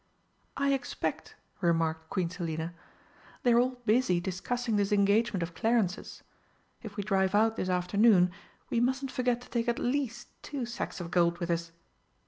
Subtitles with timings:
[0.57, 2.73] "I expect," remarked Queen Selina,
[3.43, 6.23] "they're all busy discussing this engagement of Clarence's.
[6.81, 8.31] If we drive out this afternoon
[8.71, 11.71] we mustn't forget to take at least two sacks of gold with us."